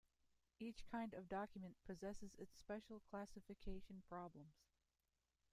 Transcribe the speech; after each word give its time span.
Each 0.57 0.83
kind 0.89 1.13
of 1.13 1.29
document 1.29 1.75
possesses 1.85 2.33
its 2.39 2.57
special 2.57 3.01
classification 3.01 4.01
problems. 4.09 4.57